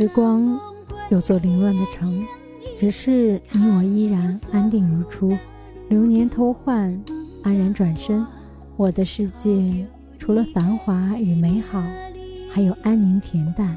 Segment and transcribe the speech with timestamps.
[0.00, 0.58] 时光
[1.10, 2.26] 有座凌乱的城，
[2.78, 5.36] 只是你我依然安定如初。
[5.90, 6.98] 流年偷换，
[7.42, 8.26] 安然转身。
[8.78, 9.86] 我的世界
[10.18, 11.84] 除了繁华与美好，
[12.50, 13.76] 还有安宁恬淡。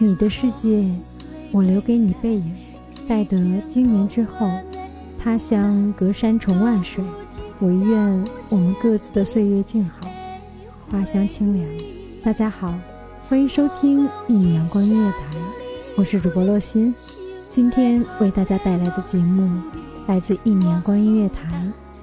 [0.00, 0.84] 你的世界，
[1.52, 2.52] 我留给你背影。
[3.06, 4.50] 待得经年之后，
[5.16, 7.04] 他乡隔山重万水，
[7.60, 10.08] 唯愿我们各自的岁月静好，
[10.90, 11.64] 花香清凉。
[12.20, 12.74] 大家好。
[13.30, 15.18] 欢迎收听一米阳光音乐台，
[15.96, 16.92] 我是主播洛心。
[17.48, 19.48] 今天为大家带来的节目
[20.08, 21.46] 来自一米阳光音乐台，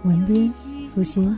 [0.03, 0.53] 文编
[0.89, 1.37] 苏欣。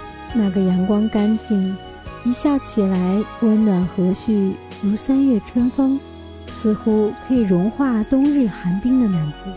[0.33, 1.75] 那个阳光干净。
[2.23, 5.99] 一笑起来，温暖和煦，如三月春风，
[6.53, 9.49] 似乎可以融化冬日寒冰的男子。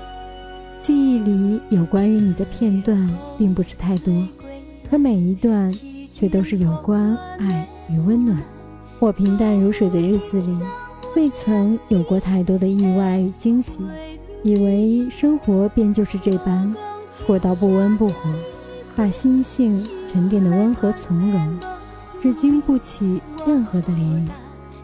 [0.80, 4.26] 记忆里有关于你的片段，并不是太多，
[4.90, 5.70] 可每一段
[6.10, 8.42] 却都是有关爱与温暖。
[8.98, 10.58] 我平淡如水的日子里，
[11.14, 13.80] 未曾有过太多的意外与惊喜，
[14.42, 16.74] 以为生活便就是这般，
[17.26, 18.14] 过到不温不火，
[18.96, 21.58] 把心性沉淀的温和从容。
[22.22, 24.28] 至经不起任何的涟漪，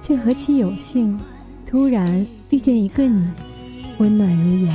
[0.02, 1.18] 却何其有幸，
[1.64, 3.26] 突然遇见一个你，
[3.98, 4.74] 温暖如阳，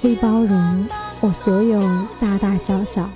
[0.00, 0.86] 会包容
[1.20, 1.80] 我所有
[2.18, 3.10] 大大小小、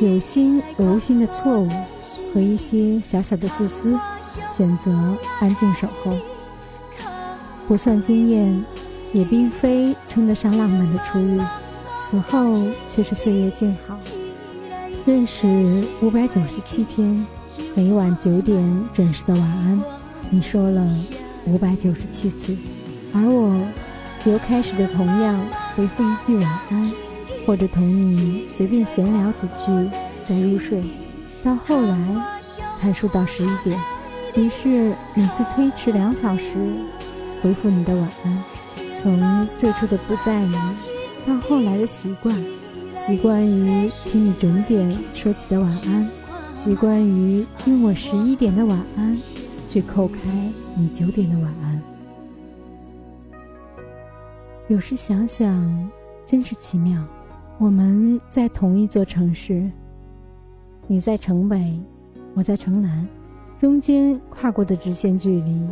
[0.00, 1.68] 有心无心的错误
[2.34, 3.98] 和一些小小的自私，
[4.54, 4.90] 选择
[5.38, 6.12] 安静守候，
[7.66, 8.64] 不算惊艳，
[9.14, 11.40] 也并非称得上浪漫的初遇，
[12.00, 13.96] 此后却是岁月静好。
[15.06, 15.46] 认识
[16.02, 17.26] 五百九十七天。
[17.74, 18.62] 每晚九点
[18.92, 19.80] 准时的晚安，
[20.28, 20.86] 你说了
[21.46, 22.54] 五百九十七次，
[23.14, 23.54] 而我
[24.24, 25.40] 由开始的同样
[25.74, 26.92] 回复一句晚安，
[27.46, 29.90] 或者同你随便闲聊几句
[30.24, 30.82] 再入睡，
[31.42, 31.96] 到后来
[32.80, 33.80] 看数到十一点，
[34.34, 36.44] 于是每次推迟两小时
[37.42, 38.44] 回复你的晚安，
[39.00, 40.52] 从最初的不在意，
[41.26, 42.34] 到后来的习惯，
[43.10, 46.08] 习惯于听你准点说起的晚安。
[46.54, 49.16] 习惯于用我十一点的晚安
[49.68, 50.20] 去扣开
[50.76, 51.82] 你九点的晚安。
[54.68, 55.90] 有时想想，
[56.24, 57.04] 真是奇妙。
[57.58, 59.68] 我们在同一座城市，
[60.86, 61.80] 你在城北，
[62.34, 63.04] 我在城南，
[63.58, 65.66] 中间跨过的直线距离，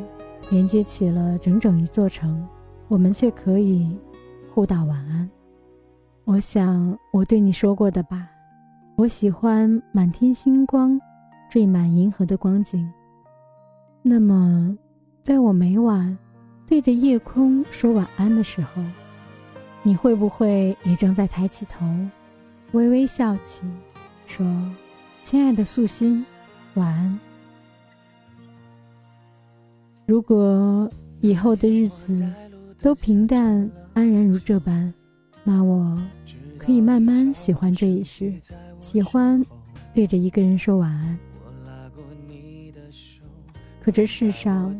[0.50, 2.44] 连接起了整整一座城。
[2.88, 3.96] 我们却可以
[4.52, 5.30] 互道晚安。
[6.28, 8.28] 我想我对你说过的吧。
[8.96, 11.00] 我喜欢满天星光，
[11.48, 12.86] 缀满银河的光景。
[14.02, 14.76] 那么，
[15.22, 16.14] 在我每晚
[16.66, 18.82] 对着夜空说晚安的时候，
[19.82, 21.86] 你会不会也正在抬起头，
[22.72, 23.62] 微微笑起，
[24.26, 24.44] 说
[25.24, 26.22] ：“亲爱的素心，
[26.74, 27.18] 晚安。”
[30.04, 30.90] 如果
[31.22, 32.22] 以后的日子
[32.82, 34.92] 都平淡安然如这般，
[35.50, 35.96] 那我
[36.58, 38.30] 可以慢慢喜欢这一世，
[38.80, 39.42] 喜欢
[39.94, 41.18] 对着一个人说晚安。
[43.80, 44.78] 可这世上，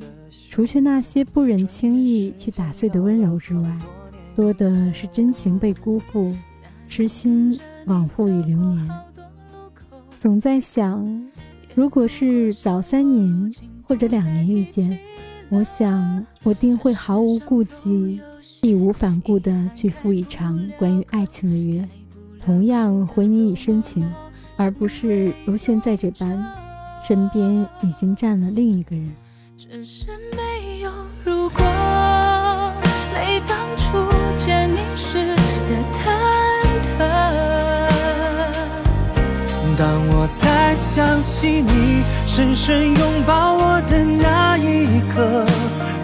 [0.50, 3.79] 除去那些不忍轻易去打碎的温柔之外，
[4.37, 6.35] 多的是真情被辜负，
[6.87, 8.91] 痴心枉付与流年。
[10.19, 11.26] 总在想，
[11.75, 13.50] 如果是早三年
[13.85, 14.99] 或者两年遇见，
[15.49, 18.20] 我想我定会毫无顾忌、
[18.62, 21.87] 义无反顾地去赴一场关于爱情的约，
[22.44, 24.05] 同样回你以深情，
[24.56, 26.44] 而不是如现在这般。
[27.06, 29.14] 身边已经站了另一个人。
[29.56, 30.90] 只是没有
[31.25, 31.62] 如果，
[33.14, 33.93] 没当初
[34.37, 35.37] 见你时的
[35.94, 36.02] 忐
[36.82, 36.99] 忑。
[39.79, 45.46] 当我再想起你深深拥抱我的那一刻，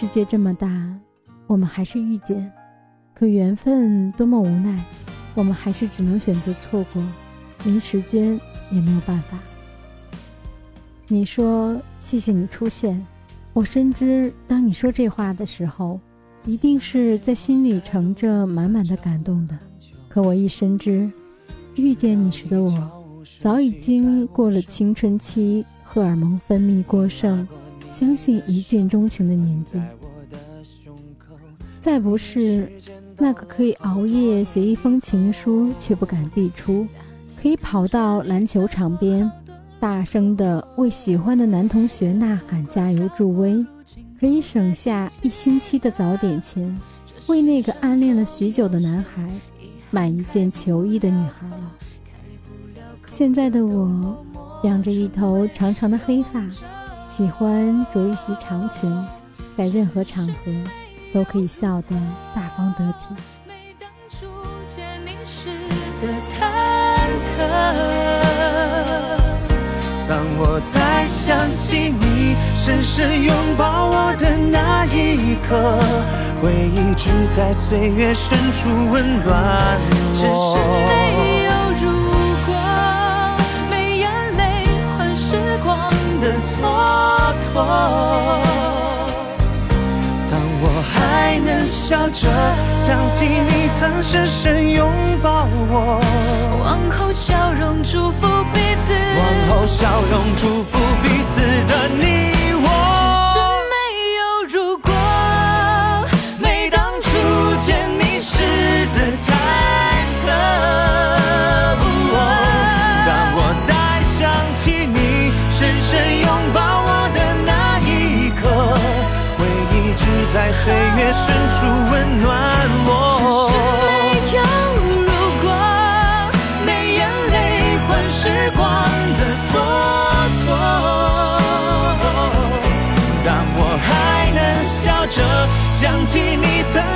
[0.00, 0.70] 世界这么大，
[1.48, 2.52] 我们还是遇见，
[3.16, 4.80] 可缘分多么无奈，
[5.34, 7.02] 我们还是只能选择错过，
[7.64, 8.40] 连时间
[8.70, 9.36] 也没有办法。
[11.08, 13.04] 你说谢谢你出现。
[13.52, 15.98] 我深知，当你说这话的时候，
[16.46, 19.58] 一定是在心里盛着满满的感动的。
[20.08, 21.10] 可我亦深知，
[21.74, 27.44] 遇见你时的我，早已经过了青春期，荷尔蒙分泌过剩，
[27.98, 29.76] 相信一见钟情的年纪。
[31.80, 32.70] 再不是
[33.16, 36.86] 那个可以熬夜写一封情书却不敢递出，
[37.42, 39.28] 可以跑到篮球场边。
[39.80, 43.66] 大声的为喜欢的男同学呐喊加油助威，
[44.20, 46.72] 可以省下一星期的早点钱，
[47.26, 49.28] 为那个暗恋了许久的男孩
[49.90, 51.72] 买一件球衣的女孩了。
[53.10, 54.24] 现在的我，
[54.62, 56.46] 养着一头长长的黑发，
[57.08, 58.88] 喜欢着一袭长裙，
[59.56, 60.32] 在任何场合
[61.12, 61.96] 都可以笑得
[62.34, 63.16] 大方得体。
[70.08, 75.78] 当我再想起你深深拥抱我的那一刻，
[76.40, 80.14] 回忆只在岁月深处温暖我。
[80.14, 81.50] 只是没有
[81.82, 81.84] 如
[82.46, 82.50] 果，
[83.70, 84.06] 没眼
[84.36, 84.40] 泪
[84.96, 85.90] 换时光
[86.20, 86.56] 的蹉
[87.64, 88.40] 跎。
[90.30, 92.28] 当我还能笑着
[92.76, 94.90] 想起你曾深深拥
[95.22, 96.00] 抱我，
[96.64, 98.92] 往后笑容祝福彼此。
[99.18, 102.17] 往后笑容祝福彼此的你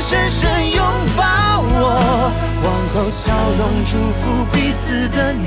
[0.04, 0.82] 深深拥
[1.16, 1.22] 抱
[1.62, 2.32] 我，
[2.64, 4.20] 往后笑容祝福
[4.52, 5.46] 彼此的你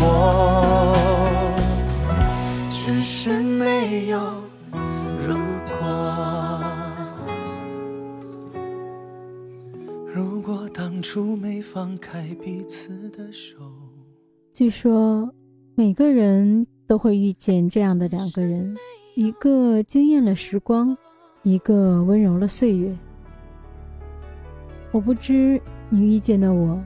[0.00, 0.94] 我，
[2.70, 4.18] 只是没有
[5.26, 5.74] 如果。
[10.14, 13.56] 如果当初没放开彼此的手。
[14.54, 15.28] 据说
[15.74, 18.74] 每个人都会遇见这样的两个人，
[19.14, 20.96] 一个惊艳了时光。
[21.42, 22.94] 一个温柔了岁月。
[24.92, 26.80] 我不知你遇见的我，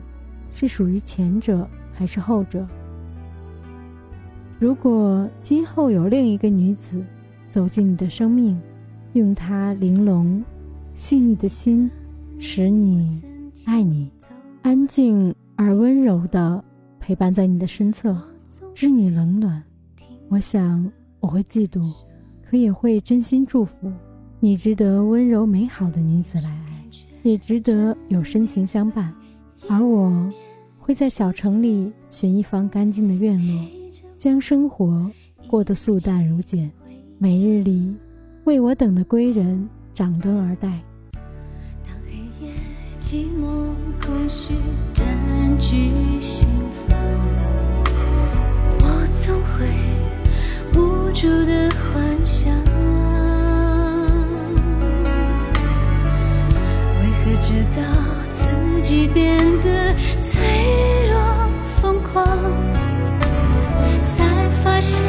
[0.53, 2.65] 是属于前者还是后者。
[4.59, 7.03] 如果今后有另一个女子
[7.49, 8.59] 走进你的生命，
[9.13, 10.43] 用她玲珑、
[10.93, 11.89] 细腻的心，
[12.39, 13.21] 使你
[13.65, 14.09] 爱你，
[14.61, 16.63] 安静而温柔的
[16.99, 18.15] 陪伴在你的身侧，
[18.73, 19.61] 知你冷暖。
[20.29, 21.93] 我想我会嫉妒，
[22.43, 23.91] 可也会真心祝福。
[24.39, 26.64] 你值得温柔美好的女子来，
[27.29, 29.13] 也值得有深情相伴。
[29.67, 30.31] 而我
[30.77, 33.67] 会在小城里寻一方干净的院落，
[34.17, 35.11] 将生活
[35.47, 36.71] 过得素淡如简。
[37.17, 37.95] 每日里
[38.43, 40.79] 为我等的归人掌灯而待。
[41.83, 42.51] 当黑夜
[42.99, 43.69] 寂寞
[44.05, 44.53] 空虚
[44.93, 45.05] 占
[45.59, 46.47] 据心
[57.47, 57.81] 直到
[58.33, 60.41] 自己变得脆
[61.11, 61.47] 弱
[61.79, 62.25] 疯狂，
[64.03, 65.05] 才发现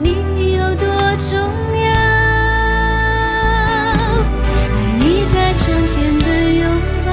[0.00, 1.92] 你有多重要。
[3.94, 3.94] 爱
[4.98, 6.26] 你在窗前的
[6.58, 6.66] 拥
[7.06, 7.12] 抱，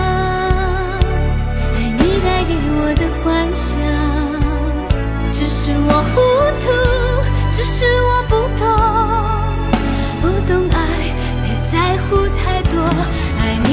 [1.75, 2.51] 爱你带给
[2.82, 3.24] 我的幻
[3.55, 3.77] 想。
[5.32, 6.15] 只是我糊
[6.63, 6.65] 涂，
[7.51, 8.14] 只是我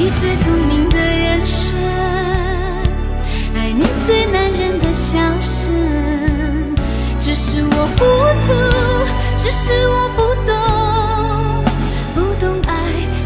[0.03, 1.71] 你最聪明的眼神，
[3.55, 5.71] 爱你最男人的笑声。
[7.21, 8.03] 只是我糊
[8.43, 8.51] 涂，
[9.37, 10.51] 只是我不懂，
[12.13, 12.69] 不懂爱，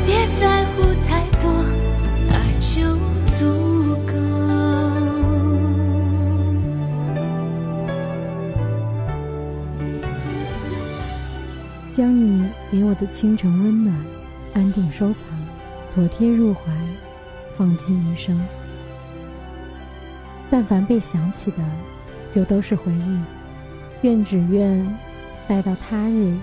[0.05, 1.49] 别在乎太多，
[2.29, 3.35] 爱就足
[4.05, 4.13] 够。
[11.91, 13.95] 将你给我的清晨温暖，
[14.53, 15.26] 安定收藏，
[15.97, 16.61] 妥帖入怀，
[17.57, 18.39] 放进余生。
[20.47, 21.57] 但凡被想起的，
[22.31, 23.19] 就都是回忆。
[24.03, 24.87] 愿只愿，
[25.47, 26.37] 待到他日，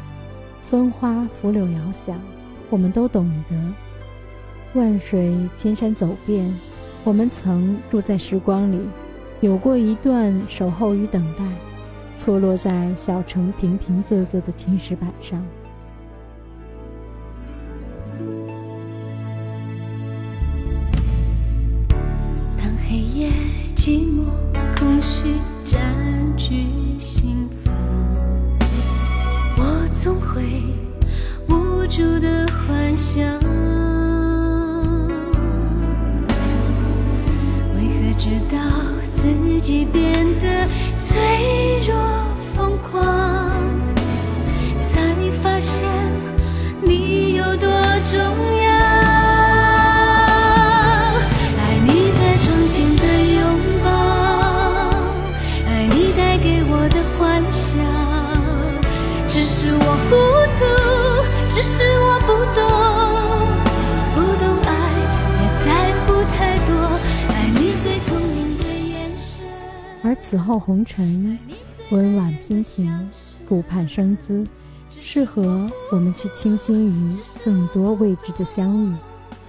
[0.67, 2.21] 风花拂柳遥想，
[2.69, 4.81] 我们都懂得。
[4.81, 6.53] 万水千山走遍，
[7.05, 8.81] 我们曾住在时光里，
[9.41, 11.45] 有过一段守候与等待。
[12.17, 15.41] 错落在小城平平仄仄的青石板上。
[30.05, 30.43] 总会
[31.49, 33.25] 无助的幻想，
[37.75, 38.59] 为何直到
[39.15, 40.69] 自己变得
[40.99, 41.97] 脆弱
[42.55, 43.01] 疯狂，
[44.79, 45.89] 才发现
[46.83, 47.67] 你有多
[48.05, 48.54] 重要。
[70.21, 71.39] 此后红尘，
[71.91, 73.11] 温婉娉婷，
[73.49, 74.47] 顾盼生姿，
[74.89, 78.95] 适合我们去倾心于更多未知的相遇，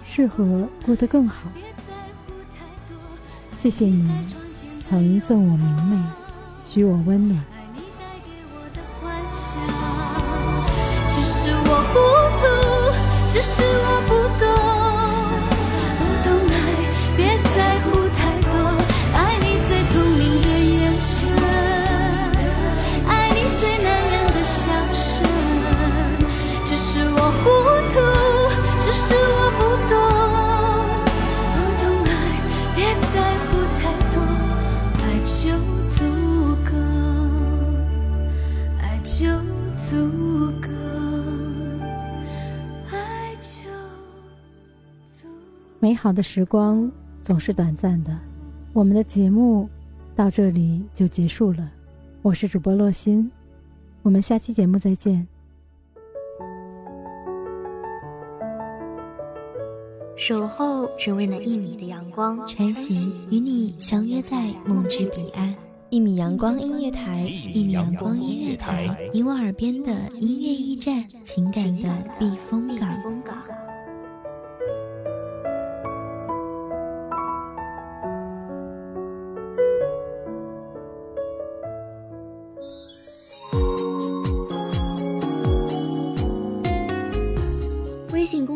[0.06, 1.50] 适合过得更好。
[3.60, 4.10] 谢谢你，
[4.88, 5.98] 曾赠我明媚，
[6.66, 7.44] 许我温暖。
[13.28, 14.45] 只是我不懂，
[45.80, 46.90] 美好的时光
[47.22, 48.18] 总是短暂的，
[48.74, 49.70] 我们的节目
[50.16, 51.70] 到这里就结束了。
[52.22, 53.30] 我是主播洛心，
[54.02, 55.28] 我们下期节目再见。
[60.16, 65.54] 守候只为那一米的阳光，穿行与你相约在梦之彼岸。
[65.90, 72.90] 一米阳光音乐台，一米阳光音乐台，你我耳边的音乐驿站，情感的避风港。